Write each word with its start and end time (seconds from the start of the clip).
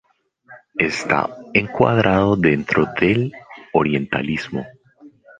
Está 0.79 1.29
encuadrado 1.53 2.35
dentro 2.35 2.87
del 2.99 3.31
orientalismo. 3.71 4.65